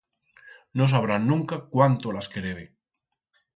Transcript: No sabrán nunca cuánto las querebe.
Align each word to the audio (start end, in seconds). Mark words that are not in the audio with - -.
No 0.73 0.87
sabrán 0.87 1.27
nunca 1.27 1.65
cuánto 1.69 2.11
las 2.11 2.27
querebe. 2.27 2.73